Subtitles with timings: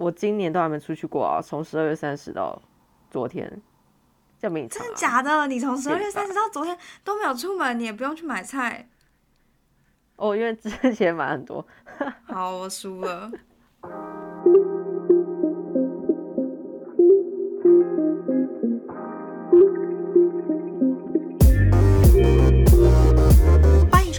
[0.00, 2.60] 我今年都还没出去过啊，从十二月三十到
[3.10, 3.60] 昨天，
[4.38, 5.46] 叫名真的假的？
[5.46, 8.88] 你从十二月三十到昨天都没有出门，你也不用去买菜。
[10.16, 11.66] 哦，因为之前买很多。
[12.24, 13.30] 好，我输了。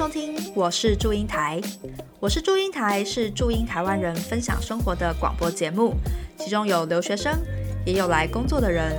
[0.02, 1.62] 收听，我是祝英台。
[2.20, 5.94] 我是祝英台，是祝英台湾人分享生活的广播节目，
[6.40, 7.40] 其中有留学生，
[7.86, 8.96] 也有来工作的人。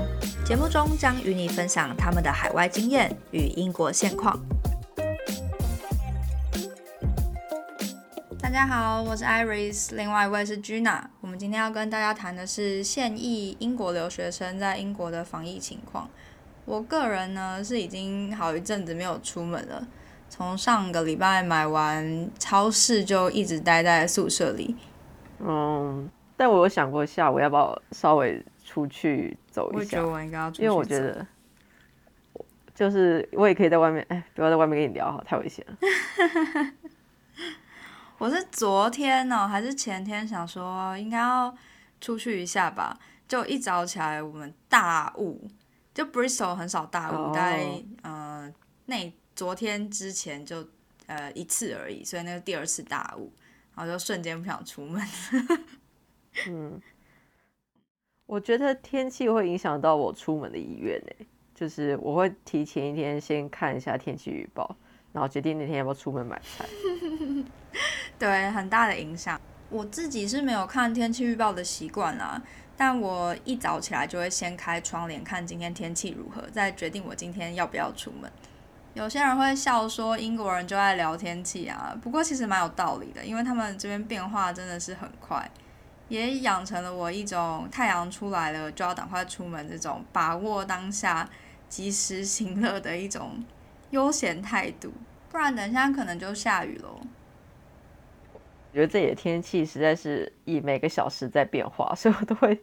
[0.46, 4.38] 节目中将与你分享他们的海外经验与英国现况。
[8.40, 11.02] 大家好，我是 Iris，另外一位是 Gina。
[11.20, 16.08] 我们今天要跟大家谈的是现役英国留学生在英国的防疫情况。
[16.64, 19.84] 我个人呢是已经好一阵子没有出门了，
[20.32, 24.74] 从上个礼拜买完超市就一直待在宿舍里。
[25.40, 26.08] 嗯，
[26.38, 31.26] 但我有想过下午要不要稍微出去走一下，因为我觉得，
[32.74, 35.76] 就是我也可以在外面，哎，不要在外面跟你聊，太危险了。
[38.16, 41.54] 我是昨天呢，还是前天想说应该要
[42.00, 45.46] 出去一下吧，就一早起来我们大雾，
[45.92, 47.66] 就 Bristol 很少大雾，在
[48.00, 48.50] 呃
[48.86, 50.66] 那昨天之前就
[51.06, 53.32] 呃一次而已，所以那个第二次大雾，
[53.74, 55.02] 然后就瞬间不想出门。
[56.48, 56.80] 嗯，
[58.26, 64.76] 我觉得天气会影响到我出门的意愿呢，就是我会提前一天先看一下天气预报。
[65.12, 66.66] 然后决定那天要不要出门买菜，
[68.18, 69.38] 对，很大的影响。
[69.68, 72.42] 我自己是没有看天气预报的习惯啦，
[72.78, 78.32] 但我一早起来就会先开窗帘看今天天气如何，再决定我今天要不要出门。
[78.94, 85.50] 有些人会笑说英国人就爱聊天气啊，不过其实蛮有道理的，因为他们这边变化真的是很快，
[86.08, 91.28] 也养成了我一种太阳出来了就要赶快出门这种把握当下、
[91.68, 93.42] 及时行乐的一种。
[93.92, 94.90] 悠闲态度，
[95.28, 96.98] 不然等一下可能就下雨喽。
[98.32, 98.40] 我
[98.72, 102.58] 觉得这里的天气实在是以每个小时在变化，所以我都会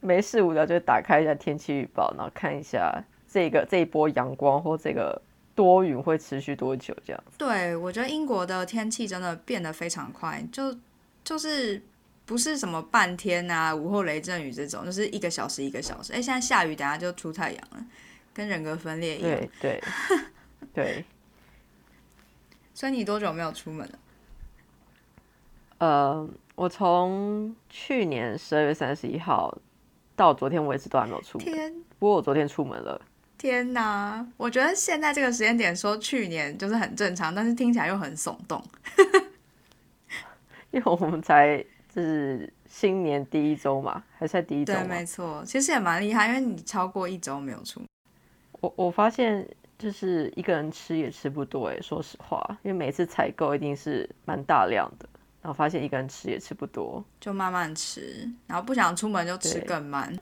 [0.00, 3.00] 没事无聊就打开一下天气预报，然后看一下
[3.34, 5.20] 这个这一波阳光或这个
[5.56, 7.24] 多云会持续多久这样。
[7.36, 10.72] 对，我觉得英国的天气真的变得非常快，就
[11.24, 11.82] 就是
[12.24, 16.12] 不是什么半天啊，午后雷阵雨这种，就是一个小时一个小时。
[16.12, 17.84] 哎，现在下雨，等下就出太阳了。
[18.32, 19.82] 跟人格分裂一样，对对
[20.72, 21.04] 对。
[22.72, 23.98] 所以你多久没有出门了？
[25.78, 29.58] 呃，我从去年十二月三十一号
[30.14, 31.44] 到昨天为止都还没有出门。
[31.44, 31.74] 天！
[31.98, 33.00] 不过我昨天出门了。
[33.36, 34.26] 天哪！
[34.36, 38.62] 我觉得现在这个时间点说去年就是很正常，但是听起来又很耸动。
[40.70, 41.62] 因为我们才
[41.94, 44.72] 就是新年第一周嘛，还在第一周。
[44.72, 47.82] 对，没错，其实也蛮厉害，因为你超过一周没有出。
[48.60, 49.46] 我我发现
[49.78, 55.06] 就是一个人吃也吃不多哎，说实话，因为每次采购一定是蛮大量的，
[55.42, 60.12] 然后发现一个人吃也吃不多，就慢慢吃，然后不想出门就吃更慢。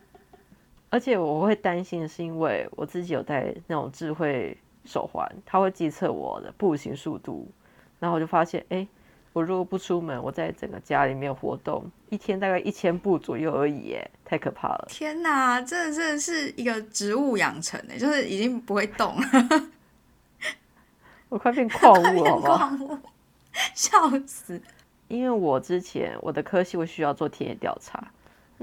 [0.93, 4.55] 而且我会担心的是，因为我自己有戴那种智慧
[4.85, 7.51] 手环，它会计测我的步行速度，
[7.99, 8.87] 然后我就发现哎。
[9.35, 14.85] 我如果不出门，我在整个家里面活动，一天大概一千步左右而已，耶，太可怕了！
[14.91, 19.71] 天哪，这真的是一个植物养成的，就是已经不会动了。
[21.31, 23.01] 我快变矿 物了？
[23.75, 24.61] 笑死！
[25.09, 28.07] 因为我之前我的科系会需要做田野调查，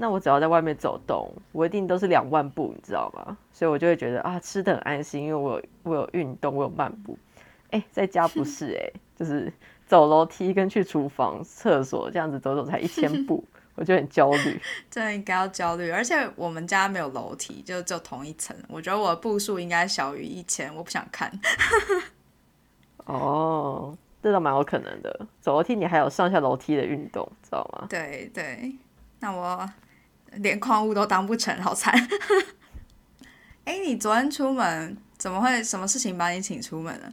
[0.00, 3.36] 那我只要在外面走动，我一定都是两万步，你知道吗？
[3.52, 7.18] 所以我就会觉得啊，吃的很安心，因为我我有运动，我有漫步。
[7.70, 9.52] 哎，在家不是哎，就是。
[9.90, 13.44] 走楼梯跟去厨房、厕所这样子走走才一千 步，
[13.74, 14.62] 我就很焦虑。
[14.88, 18.56] 真的应该要焦虑，而且我们家没有楼梯，就就同一层。
[18.68, 21.28] 我觉得我的步数应该小于一千，我不想看。
[23.06, 25.26] 哦，这倒蛮有可能的。
[25.40, 27.88] 走楼梯你还有上下楼梯的运动，知道吗？
[27.90, 28.72] 对对，
[29.18, 29.68] 那我
[30.34, 31.94] 连矿物都当不成，好惨。
[33.64, 35.62] 哎，你昨天出门怎么会？
[35.62, 37.12] 什么事情把你请出门了？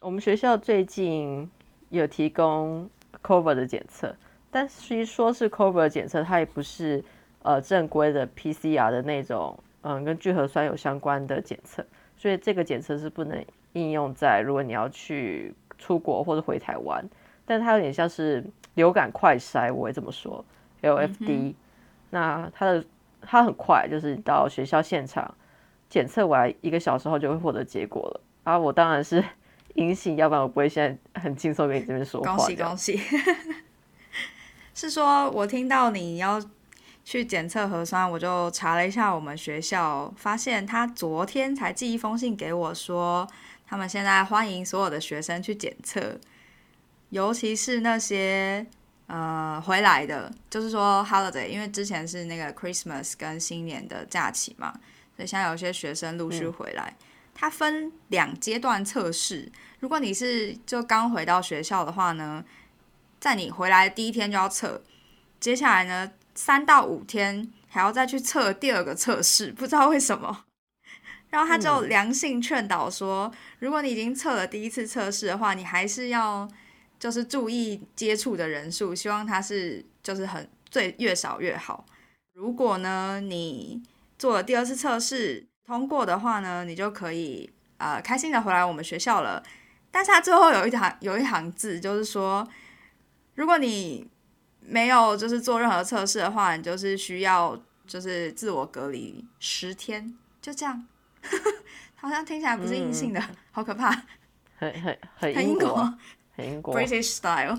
[0.00, 1.50] 我们学校最近。
[1.90, 2.86] 有提供
[3.22, 4.14] cover 的检测，
[4.50, 7.02] 但虽说是 cover 检测，它也不是
[7.40, 11.82] 呃正规的 PCR 的那种，嗯，跟聚合酸有相关的检测，
[12.14, 13.42] 所以这个检测是不能
[13.72, 17.02] 应用在如果你要去出国或者回台湾，
[17.46, 18.44] 但它有点像是
[18.74, 20.44] 流感快筛，我会这么说
[20.82, 21.54] ，LFD，
[22.10, 22.84] 那它的
[23.22, 25.34] 它很快，就是到学校现场
[25.88, 29.24] 检测完一个小时后就会获得结果了，啊，我当然是。
[29.74, 30.82] 阴性，要不然我不会现
[31.14, 32.34] 在很轻松跟你这边说话。
[32.34, 33.00] 恭喜恭喜！
[34.74, 36.42] 是说我听到你要
[37.04, 43.28] 去检测核酸，我就查了一下我们学校，发现他昨天才寄一封信给我说，
[43.68, 46.18] 他们现在欢迎所有的学生去检测，
[47.10, 48.66] 尤其是那些
[49.08, 54.72] 呃回来的，就是说 holiday，因为之前是那个 Christmas 跟新年的假期嘛，
[55.16, 56.94] 所以现在有些学生陆续回来。
[57.34, 62.44] 它分两阶段测试，如果你是就刚回到学校的话呢，
[63.20, 64.82] 在你回来第一天就要测，
[65.38, 70.46] 接下来呢三到五天还要再去测第二个测试，不知道为什么。
[71.30, 76.48] 然后他就良性劝导说，如果你已经测了第一次测试的话，你还是要
[76.98, 81.84] 就是注意接触的人数，希望它是就是很最越少越好。
[82.34, 83.82] 如果呢你
[84.18, 89.42] 做了第二次测试，通过的话呢，你就可以呃开心的回来我们学校了。
[89.90, 92.46] 但是它最后有一行有一行字，就是说，
[93.34, 94.06] 如果你
[94.60, 100.86] 没有就是做任何测试的话，你就是需要就是自我隔离十天，就这样。
[101.96, 103.20] 好像听起来不是阴性的，
[103.50, 103.90] 好可怕。
[104.56, 105.98] 很很很英国，很
[106.44, 107.58] 英国，British style。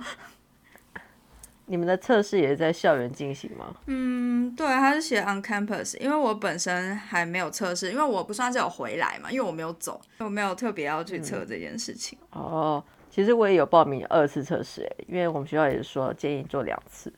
[1.66, 3.76] 你们的测试也是在校园进行吗？
[3.86, 12.18] 嗯，对，他是写 on campus，因为我本身还没有测试，因为我不算是有回来嘛，因为我没有走，我没有特别要去测这件事情。
[12.32, 17.14] 哦，其实我也有报名二次测试，诶，因为我们学校也是说建议做两次。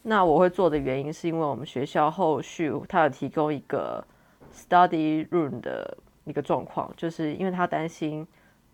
[0.00, 4.02] 那我会做的原因是因为我们学校后续他有提供一个
[4.50, 8.26] study room 的一个状况，就是因为他担心，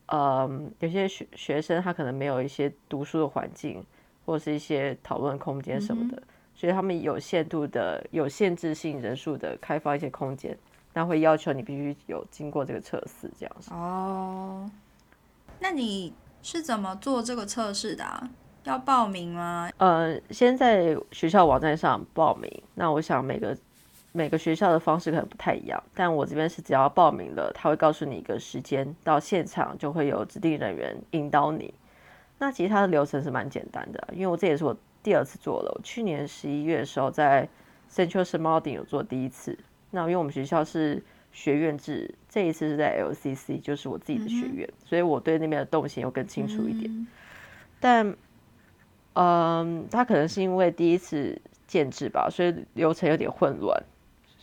[0.07, 3.85] 嗯，有些学学生他可能没有一些读书的环境。
[4.27, 6.21] 或是一些讨论空间什么的，
[6.53, 10.59] 所以他们有限度的、有限制性人数的开放一些空间，
[10.93, 13.73] 那会要求你必须有经过这个测试这样子。
[13.73, 14.69] 哦，
[15.61, 16.13] 那你
[16.43, 18.05] 是怎么做这个测试的？
[18.65, 19.71] 要报名吗？
[19.77, 22.51] 呃，先在学校网站上报名。
[22.75, 23.57] 那我想每个
[24.17, 31.75] 每个学校的方式可能不太一样，但我这边是只要报名了，他会告诉你一个时间，到现场就会有指定人员引导你。
[32.39, 35.73] 那其实它的流程是蛮简单的，因为我这也是我第二次做了。
[35.77, 37.49] 我去年十一月的时候在
[37.91, 39.59] Central Smart 有做第一次。
[39.91, 41.03] 那因为我们学校是
[41.33, 47.07] 学院制，这一次是在 LCC，就是我自己的学院，所以我对那边的动线又更清楚一点。
[47.79, 48.17] 但，
[49.15, 53.83] 嗯，他可能是因为第一次建制吧，所以流程有点混乱，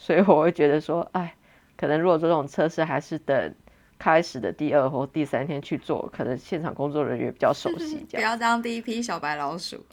[0.03, 1.33] 所以我会觉得说，哎，
[1.77, 3.55] 可能如果做这种测试，还是等。
[3.99, 9.85] 开始的第二或第三天去做，可能现场工作人员比较熟悉， 不要当第一批小白老鼠。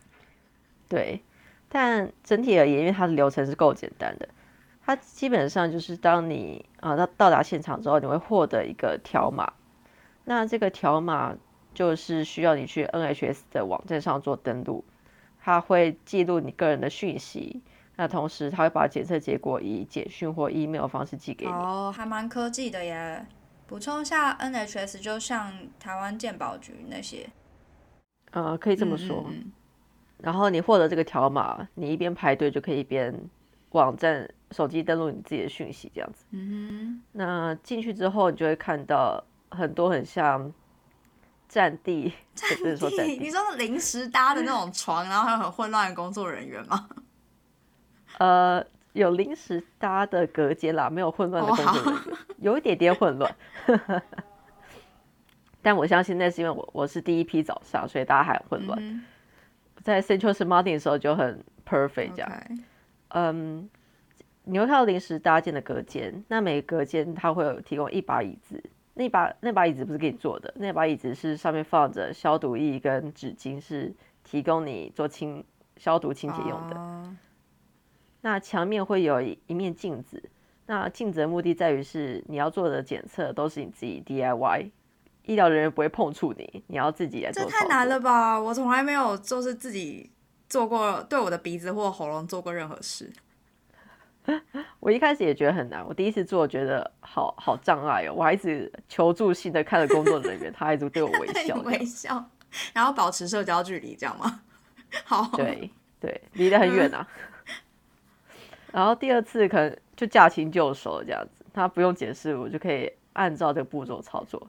[0.88, 1.22] 对，
[1.68, 4.28] 但整体而言，因为它的流程是够简单的，
[4.84, 9.52] 它基本上就是当你啊到到达现场之后，你会获得一个条码，
[10.24, 11.36] 那这个条码
[11.72, 14.84] 就是需要你去 NHS 的网站上做登录，
[15.40, 17.60] 它会记录你个人的讯息，
[18.00, 21.52] 那同时它会把检测结果以简讯或 email 方式寄给你。
[21.52, 23.26] 哦，还蛮科技的耶。
[23.66, 27.28] 补充一下，NHS 就像台湾健保局那些，
[28.30, 29.30] 呃，可以这么说。
[30.16, 33.14] 然后你获得这个条码，你一边排队就可以一边
[33.72, 36.24] 网站手机登录你自己的讯息，这样子。
[36.30, 37.02] 嗯哼。
[37.12, 40.50] 那进去之后，你就会看到很多很像
[41.50, 42.48] 战地， 战
[42.96, 46.88] 地，你说临时搭的那种床，然后还有很混乱的工作人员吗？
[48.20, 48.64] 呃。
[48.92, 53.32] 有临时搭的隔间啦，没有混乱的工作人员，有一点点混乱。
[55.62, 59.04] 但我相信那是因为我我是第一批早上，所以大家还很混乱。
[59.80, 62.42] 在 Central s m a r t i n 的时候就很 perfect 这样。
[63.10, 63.70] 嗯，
[64.42, 68.60] 你会看到临时搭建的隔间，那每个隔间它会有提供一把椅子，
[68.94, 73.94] 那把那把椅子不是给你坐的，那把椅子是上面放着消毒液跟纸巾，是
[74.24, 75.44] 提供你做清
[75.76, 76.76] 消毒清洁用的。
[78.22, 80.22] 那墙面会有一面镜子，
[80.66, 84.70] 那镜子的目的在于是你要做的检测都是你自己 DIY，
[85.24, 87.42] 医疗人员不会碰触你，你要自己来做。
[87.42, 88.38] 这太难了吧！
[88.38, 90.10] 我从来没有就是自己
[90.48, 93.10] 做过对我的鼻子或喉咙做过任何事。
[94.80, 102.30] 我一开始也觉得很难，我第一次做觉得好好障碍哦，我还一直求助性的看着工作人员，他一直对我微 笑微笑，
[102.74, 104.42] 然后保持社交距离，这样吗？
[105.04, 107.08] 好，对对，离得很远啊。
[108.72, 114.46] 然后第二次可能就驾轻就熟这样子，他不用解释，我就可以按照这个步骤操作。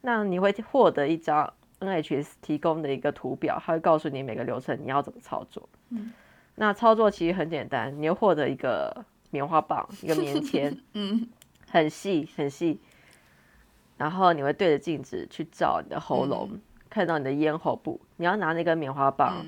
[0.00, 5.68] 那你会获得一张 NHS 提供的一个图表，它会告诉你每个流程你要怎么操作。
[5.90, 6.12] 嗯，
[6.54, 11.28] 那操作其实很简单，你会获得一个棉花棒，一个棉签， 嗯，
[11.68, 12.78] 很细很细。
[13.96, 16.50] 然后你会对着镜子去照你的喉咙，
[16.88, 19.44] 看到你的咽喉部，你要拿那根棉花棒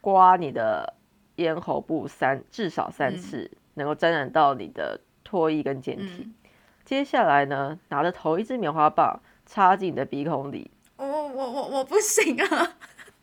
[0.00, 0.94] 刮你的。
[1.36, 6.30] 咽喉部三至少三次，能够沾染到你的唾液跟腺体。
[6.84, 10.70] 接下来呢，拿着头一支棉花棒插进你的鼻孔里。
[10.96, 12.76] 我我我我不行啊！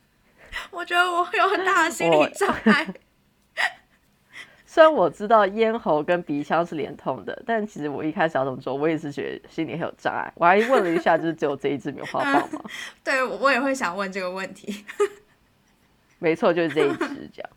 [0.72, 2.88] 我觉得我有很大的心理障碍。
[4.65, 10.33] 虽然我知道咽喉跟鼻腔是连通的，但其实我一开始要这么做，我也是觉得心里很有障碍。
[10.36, 12.62] 我还问了一下，就是只有这一支棉花棒吗？
[13.03, 14.83] 对，我也会想问这个问题。
[16.17, 17.50] 没错，就是这一支这样。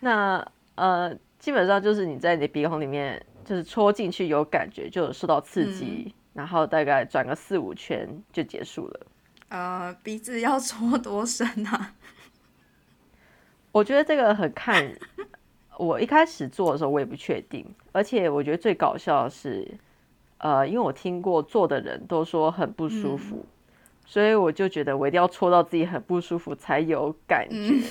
[0.00, 9.06] 那呃，基本上就是你在你的鼻孔里面，就是戳进去有感觉，就有受到刺激，然后大概转个四五圈就结束了。
[9.48, 11.94] 呃，鼻子要戳多深啊？
[13.72, 14.92] 我觉得这个很看。
[15.78, 19.78] 我一开始做的时候，我也不确定，而且我觉得最搞笑的是，
[20.38, 23.46] 呃，因为我听过做的人都说很不舒服，
[24.10, 27.86] 所以我就觉得我一定要戳到自己很不舒服才有感觉。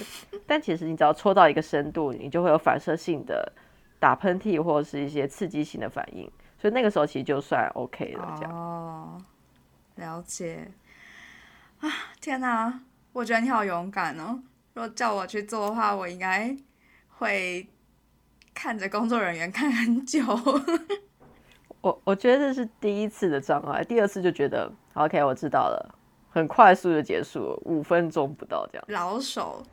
[0.47, 3.53] 但其实你只要戳到一个深度，你就会有反射性的
[3.99, 8.35] 打喷嚏或者是一些刺激性的反应，所以那个时候其实就算 OK 了。
[8.37, 9.21] 这样哦，
[9.97, 10.71] 了解。
[11.81, 11.87] 啊，
[12.19, 12.81] 天哪！
[13.13, 14.41] 我觉得你好勇敢哦。
[14.73, 16.57] 如果叫我去做的话，我应该
[17.19, 17.67] 会。
[18.59, 20.19] 看着工作人员看很久，
[21.81, 25.95] 我我觉得这是第一次的障碍，第二次就觉得 OK，我知道了，
[26.37, 28.85] 很快速的结束了，五分钟不到这样。
[28.89, 29.63] 老手，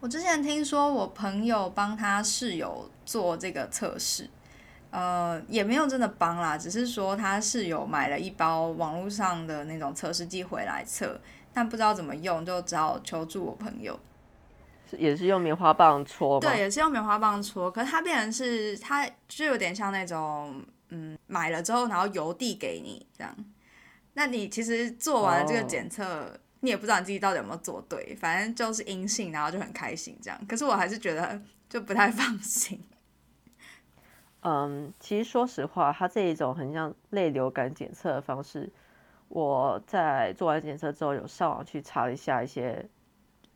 [0.00, 4.30] 我之前听说我朋友帮他室友做这个测试，
[4.90, 11.20] 呃，也没有真的帮啦，只是说他室友买了一包网络上的那种测试剂回来测，
[11.52, 14.00] 但不知道怎么用，就只好求助我朋友。
[14.96, 17.70] 也是用棉花棒戳对，也是用棉花棒戳。
[17.70, 23.36] 可是它变成是，它就有点像那种，嗯，买了之后然后邮递给你这样。
[24.14, 30.40] 那你其实做完了这个检测，你也不知道你自己到底有没有做对，反正就是阴性，然后就很开心这样。
[30.48, 32.80] 可是我还是觉得就不太放心。
[34.42, 38.70] 嗯，其实说实话，它这一种很像类流感检测的方式，
[39.28, 42.88] 我在做完检测之后有上网去查了一下一些。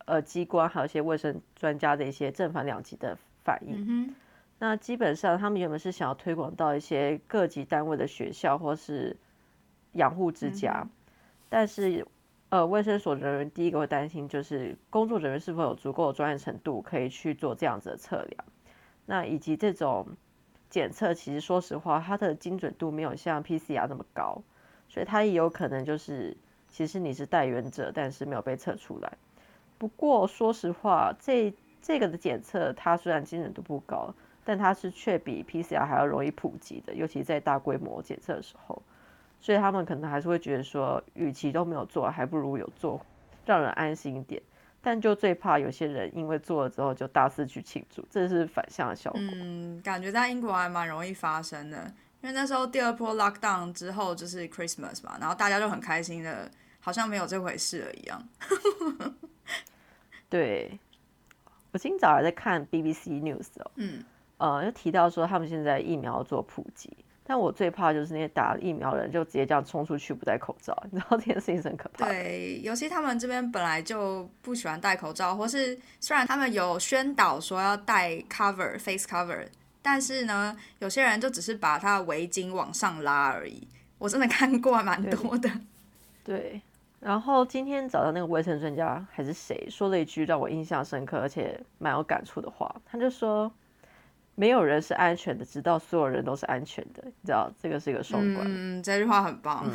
[0.06, 4.14] 呃，机关还有一些卫生专家的一些正反两极的反应。
[4.58, 9.16] 那基本上，他们原本是想要推广到一些各级单位的学校或是
[9.94, 10.86] 养护之家，
[11.48, 12.06] 但是
[12.50, 18.44] 呃，卫生所人员第一个会担心就是工作人员是否有足够的专业程度可以去做这样子的测量。
[19.06, 20.06] 那以及这种
[20.70, 24.40] 检测，其实说实话，它的精准度没有像 PCR 那么高，
[24.88, 26.36] 所以它也有可能就是
[26.68, 29.12] 其实你是带源者，但是没有被测出来。
[29.76, 38.80] 不过，说实话，这这个的检测，它虽然精准度不高，但它是却比 PCR 还要容易普及的，尤其在大规模检测的时候。
[39.44, 42.98] 所以他们可能还是会觉得说，与其都没有做，还不如有做，
[43.44, 44.42] 让人安心一点。
[44.80, 49.20] 但就最怕有些人因为做了之后就大肆去庆祝，这是反向的效果。
[49.20, 51.76] 嗯，感觉在英国还蛮容易发生的，
[52.22, 58.26] 因为那时候第二波 lockdown 之后就是 Christmas 嘛，然后大家就很开心的，好像没有这回事了一样。
[60.30, 60.78] 对，
[61.70, 64.02] 我今早还在看 BBC News 哦，嗯，
[64.38, 72.06] 呃，又提到说他们现在疫苗做普及，但我最怕就是那些打了疫苗的人就直接这样冲出去不戴口罩，你知道这件事情很可怕。
[72.06, 79.46] 对，尤其他们这边本来就不喜欢戴口罩，或是虽然他们有宣导说要戴 cover face cover，
[79.80, 83.66] 但是呢，有些人就只是把他的围巾往上拉而已。
[83.98, 85.50] 我真的看过蛮多的。
[86.22, 86.60] 对。
[87.00, 93.52] 然后今天找到那个卫生专家还是谁说了一句让我印象深刻而且蛮有感触的话，他就说
[94.34, 98.46] ：“没有人是安全的，直到所有人都是安全的。”你知道这个是一个双关。
[98.48, 99.70] 嗯，这句话很棒。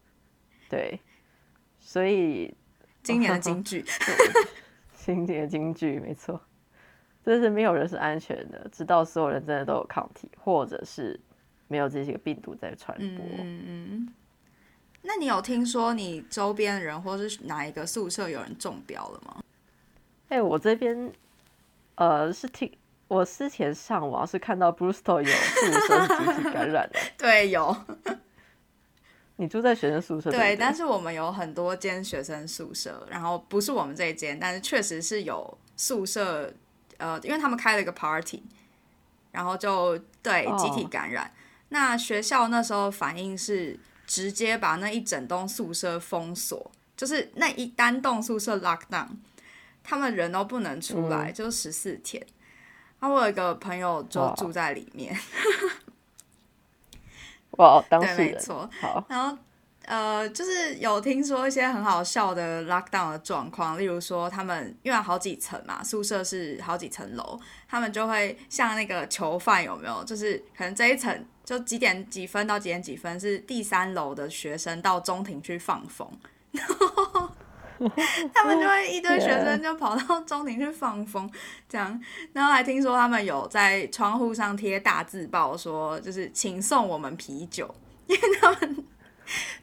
[0.70, 1.00] 对，
[1.80, 2.54] 所以
[3.02, 3.84] 今年的京剧，
[4.94, 6.40] 今年的京剧没错，
[7.24, 11.18] 就是没有人是安全的，直到所有人真的都有抗体，或者是
[11.68, 13.26] 没有这些病毒在传播。
[13.38, 14.14] 嗯嗯。
[15.02, 19.42] 那你有听说你周边的人或是哪一个宿舍有人中标了吗？
[20.28, 21.12] 哎，我这边
[21.94, 22.68] 呃是听
[23.08, 27.76] 我之前上网是看到 Bristol 有宿舍集体感染的， 对，有。
[29.36, 30.30] 你住在学生宿舍？
[30.30, 36.52] 对，但是我们有很多间学生宿舍，然后不是我们这一间，但是确实是有宿舍，
[36.96, 38.42] 呃，因为他们开了一个 party，
[39.32, 41.30] 然后就对集体感染。
[41.68, 43.78] 那学校那时候反应是。
[44.08, 49.08] 直接把那一整栋宿舍封锁，就是那一单栋宿舍 lock down，
[49.82, 52.24] 他们人都不能出来，就十四天。
[52.98, 55.16] 然后我有一个朋友就住在里面，
[57.58, 58.68] 哇，当时对，没错。
[58.80, 59.36] 好，然后
[59.84, 67.38] 呃，就是有听说一些很好笑的 lockdown 的状况，例如说他们因为好几层嘛，宿舍是好几层楼，
[67.68, 70.02] 他们就会像那个囚犯有没有？
[70.04, 76.10] 就是可能这一层就几点几分到几点几分是第三楼的学生到中庭去放风，
[76.50, 77.30] 然 后
[78.34, 81.30] 他们就会一堆学生就跑到中庭去放风，
[81.68, 82.00] 这样，
[82.32, 87.74] 然后还听说他们有在窗户上贴大字报说，就是请送我们啤酒，
[88.06, 88.84] 因为他们。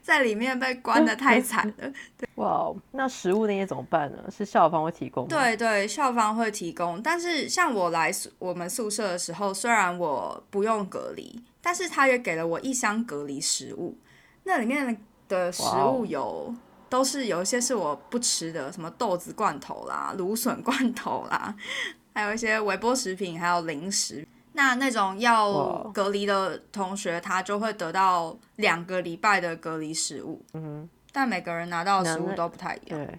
[0.02, 1.90] 在里面被关的太惨了。
[2.36, 4.18] 哇，那食物那些怎么办呢？
[4.30, 5.30] 是校方会提供吗？
[5.30, 7.00] 对对，校方会提供。
[7.00, 13.96] 但是像我来我们宿舍的时候，虽然我不用隔离，但是他也给了我一箱隔离食物。
[14.42, 14.94] 那里面
[15.28, 16.54] 的食物有
[16.94, 21.52] 都是有一些是我不吃的，什么豆子罐头啦、芦笋罐头啦，
[22.14, 24.24] 还有一些微波食品，还有零食。
[24.52, 30.40] 那那种要隔离的同学，他就会得到两个礼拜的隔离食物。
[30.52, 33.04] 嗯，但每个人拿到的食物都不太一样。
[33.04, 33.18] 对。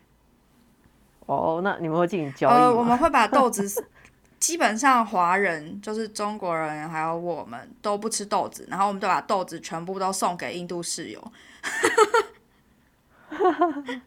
[1.25, 3.85] 哦，那你们会进行交易呃，我们会把豆子，
[4.39, 11.21] 基本上华人就是中国人，还有我们都不吃豆子，然后我们就把豆子全部都送给印度室友。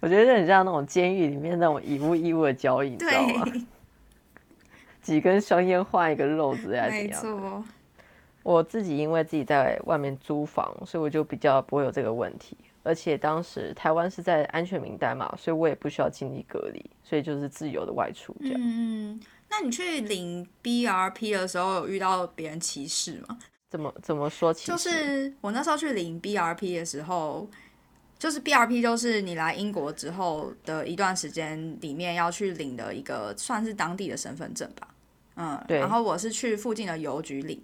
[0.00, 3.44] 我觉得很像那种监狱里面那种以物易物的交易，你知道吗？
[5.02, 6.86] 几根香烟换一个肉子呀？
[6.90, 7.64] 没错。
[8.42, 12.56] 我自己因为自己在外面租房，所以我就比较不会有这个问题。
[12.84, 18.60] 而且当时台湾是在安全名单嘛，所以我也不需要经历隔离，所以就是自由的外出这样。
[18.62, 19.20] 嗯，
[19.50, 23.36] 那你去领 BRP 的时候有遇到别人歧视吗？
[23.68, 24.72] 怎么怎么说歧视？
[24.72, 27.50] 就是我那时候去领 BRP 的时候，
[28.18, 34.88] 就是 BRP 就是你来英国之后的一段时间里面要去领的一个算是当地的身份证吧。
[35.36, 35.78] 嗯，对。
[35.78, 37.62] 然后我是去附近的邮局领，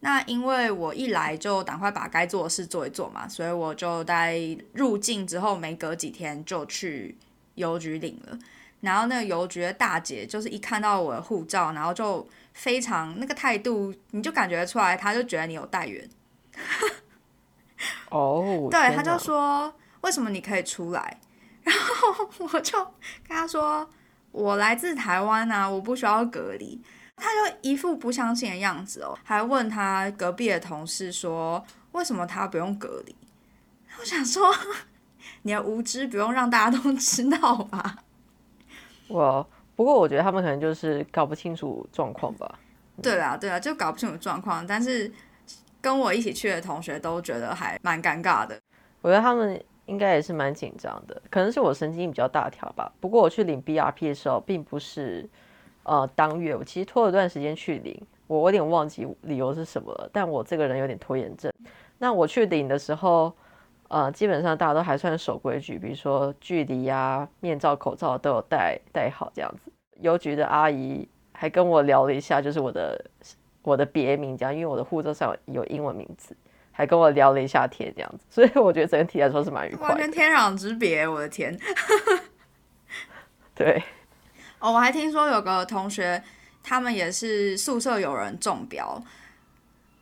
[0.00, 4.40] 那因为我一来就赶快把该做的事做一做嘛，所以我就在
[4.72, 7.16] 入境之后没隔几天就去
[7.56, 8.38] 邮局领了。
[8.80, 16.08] 然后那个邮局的大姐就是一看到我的护照，然后就非常那个态度，你就感觉出来，她就觉得你有带源。
[18.10, 21.18] 哦，对，她就说为什么你可以出来？
[21.64, 22.78] 然后我就
[23.26, 23.88] 跟他说，
[24.30, 26.80] 我来自台湾啊，我不需要隔离。
[27.16, 33.14] 他就一副不相信的样子哦，还问他隔壁的同事说：“为什么他不用隔离？”
[34.00, 34.52] 我想说，
[35.42, 37.98] 你的无知不用让大家都知道吧？
[39.06, 42.58] 我不过我觉得他们可能就是搞不清楚状况吧。
[43.00, 44.66] 对啊，对啊，就搞不清楚状况。
[44.66, 45.12] 但是
[45.80, 48.58] 跟我一起去的同学都觉得还蛮尴尬的。
[49.00, 52.92] 我觉得他们应该也是蛮紧张的，可能是我神经比较大条吧。
[53.00, 55.28] 不过我去领 BRP 的时候，并不是。
[55.84, 60.08] 呃，当月我其实拖了段时间去领，我有点忘记理由是什么了。
[60.12, 61.52] 但我这个人有点拖延症。
[61.98, 63.32] 那我去领的时候，
[63.88, 69.72] 呃，基本上大家都还算守规矩，比如说距离呀、面罩、口罩都有戴戴好这样子。
[70.00, 73.04] 邮局的阿姨还跟我聊了一下，就是我的
[73.62, 76.36] 我的别名这样，因为我的护照上有英文名字，
[76.72, 78.24] 还跟我聊了一下天这样子。
[78.28, 81.56] 所以我觉得整体来说是蛮愉快，完全天壤之别，我的天。
[83.54, 83.82] 对。
[84.58, 86.22] 哦，我还听说有个同学，
[86.62, 89.02] 他们也是宿舍有人中标，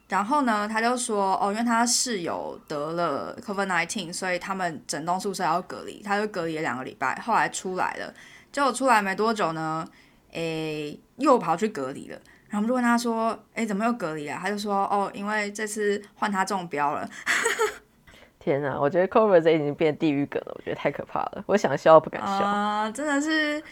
[0.09, 8.13] 然后呢，他就说，哦，因为他室友得了 COVID nineteen，所以他们整栋宿舍要隔离，他就隔离了两个礼拜，后来出来了，
[8.53, 9.89] 结果出来没多久呢，
[10.33, 14.39] 诶，又跑去隔离了，然后我们就问他说，哎，怎么又隔离啊？
[14.43, 17.09] 他就说，哦，因为这次换他中标了。
[18.39, 23.63] 天哪，我觉得 COVID 这已经变地狱梗了，我觉得太可怕了，我想笑不敢笑啊，真的是。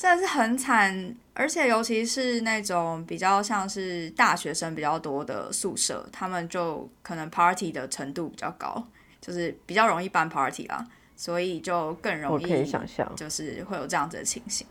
[0.00, 8.80] 真的是很惨，而且尤其是那种比较像是大学生比较多的宿舍，他们就可能 party 的程度比较高，
[9.20, 14.64] 就是比较容易办 party 啦，所以就更容易，可以想象，就是会有这样子的情形。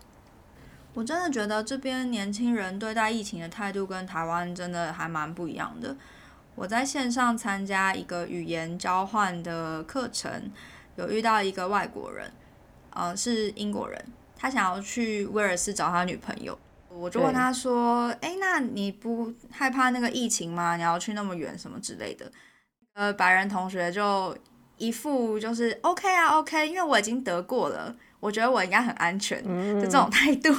[0.97, 5.95] 我真的觉得这边年轻人对待疫情的态度跟台湾真的还蛮不一样的。
[6.55, 10.51] 我在线上参加一个语言交换的课程，
[10.95, 12.31] 有遇到一个外国人，
[12.89, 14.03] 呃，是英国人。
[14.35, 16.57] 他想要去威尔斯找他女朋友，
[16.89, 20.77] 我就问他说：“哎，那你不害怕那个疫情吗？
[20.77, 22.31] 你要去那么远什么之类的？”
[22.93, 24.35] 呃，白人同学就
[24.77, 30.51] 一副就是 “OK 啊，OK”，因为我已经得过了，我觉得我应该很安全的这种态度。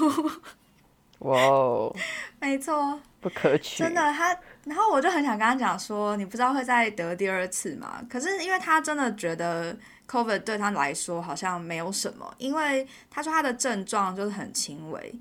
[1.20, 1.96] 哇哦，
[2.40, 4.36] 没错，不可取，真的他。
[4.64, 9.76] 然后我就很想跟他讲说：“你不知道会再得第二次吗？”可是因为他真的觉得。
[10.10, 15.14] Covid 对他来说好像没有什么，因为他说他的症状就是很轻微。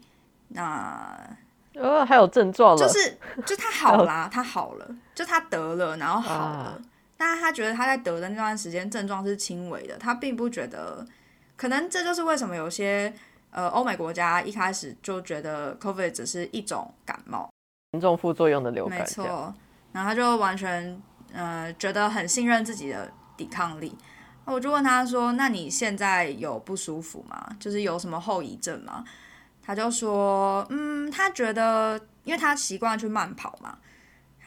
[0.47, 1.29] 那
[1.73, 6.81] 呃还有症状了，就是就他好啦，他好了，就他得了，然后好了，
[7.17, 11.05] 但是他觉得他在得的那段时间症状是轻微的，他并不觉得，
[11.57, 13.13] 可能这就是为什么有些
[13.51, 17.49] 呃欧美国家一开始就觉得 COVID 只是一种感冒，
[17.91, 18.99] 严重副作用的流感。
[18.99, 19.53] 没错，
[19.91, 21.01] 然后他就完全
[21.33, 23.97] 呃觉得很信任自己的抵抗力。
[24.45, 27.49] 我就问他说：“那你现在有不舒服吗？
[27.59, 29.03] 就是有什么后遗症吗？”
[29.61, 33.77] 他就说：“嗯，他觉得，因为他习惯去慢跑嘛。”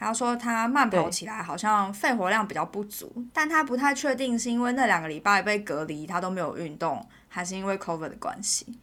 [0.03, 8.79] 他说他慢跑起来好像肺活量比较不足，但他不太确定是因为那两个礼拜被隔离，他都没有运动，还是因为 COVID 的关系。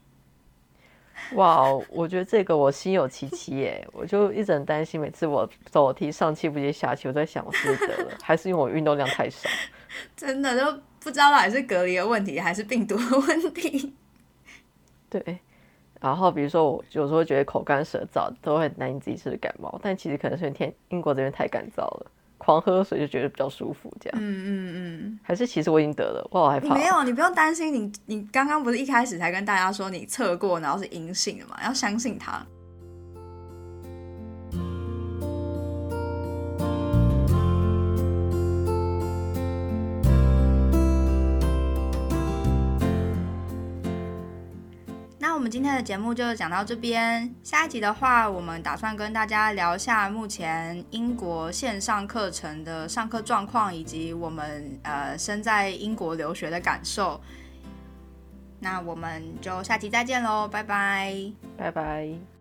[1.33, 9.51] 哇，我觉得这个我心有戚戚耶，我就一直很担心，每次我走楼梯上气不接下气，我在想我是不是得了，还是因为我运动量太少？
[10.17, 13.93] 真的都不知道到底是隔离的问题还是病毒的问题。
[15.11, 15.41] 对。
[16.01, 22.07] 然后比如说我有时候觉得口干舌燥，都会担心自己是感冒，但其实可能是天英国这边太干燥了，
[22.39, 24.19] 狂喝水就觉得比较舒服，这样。
[24.21, 25.19] 嗯嗯嗯。
[25.23, 26.75] 还是其实我已经得了，我好害怕。
[26.75, 31.59] 没有，你不用担心，你你刚刚不是一开始才跟大家说你测过，然后是阴性的嘛？
[31.65, 32.47] 要相信他。
[45.49, 47.35] 今天的节目就讲到这边。
[47.43, 57.21] 下一集的话，我们打算跟大家聊一下目前英国线上课程的上课状况，以及我们呃身在英国留学的感受。
[58.61, 62.38] 那我们就下期再见喽，拜拜，拜拜。